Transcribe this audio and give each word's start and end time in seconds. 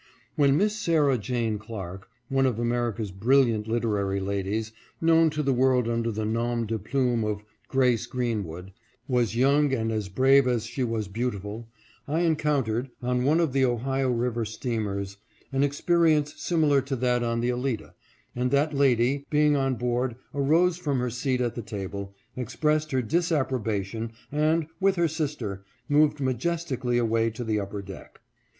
When 0.35 0.57
Miss 0.57 0.75
Sarah 0.75 1.19
Jane 1.19 1.59
Clark, 1.59 2.09
one 2.27 2.47
of 2.47 2.57
America's 2.57 3.11
bril 3.11 3.45
liant 3.45 3.67
literary 3.67 4.19
ladies, 4.19 4.71
known 4.99 5.29
to 5.29 5.43
the 5.43 5.53
world 5.53 5.87
under 5.87 6.11
the 6.11 6.25
now, 6.25 6.63
de 6.63 6.79
plume 6.79 7.23
of 7.23 7.43
Grace 7.67 8.07
Greenwood, 8.07 8.73
was 9.07 9.35
young 9.35 9.71
and 9.73 9.91
as 9.91 10.09
brave 10.09 10.47
as 10.47 10.65
she 10.65 10.83
was 10.83 11.07
beautiful, 11.07 11.69
I 12.07 12.21
encountered, 12.21 12.89
on 13.03 13.25
one 13.25 13.39
of 13.39 13.53
the 13.53 13.63
Ohio 13.63 14.09
river 14.09 14.43
steamers, 14.43 15.17
an 15.51 15.61
experience 15.63 16.33
similar 16.35 16.81
to 16.81 16.95
that 16.95 17.21
on 17.21 17.39
the 17.39 17.51
Alida, 17.51 17.93
and 18.35 18.49
that 18.49 18.73
lady, 18.73 19.27
being 19.29 19.55
on 19.55 19.75
board, 19.75 20.15
arose 20.33 20.77
from 20.79 20.97
her 20.97 21.11
seat 21.11 21.41
at 21.41 21.53
the 21.53 21.61
table, 21.61 22.15
expressed 22.35 22.89
her 22.89 23.03
disapprobation 23.03 24.13
and, 24.31 24.65
with 24.79 24.95
her 24.95 25.07
sister, 25.07 25.63
moved 25.87 26.19
majestically 26.19 26.97
away 26.97 27.29
to 27.29 27.43
the 27.43 27.59
upper 27.59 27.83
deck. 27.83 28.19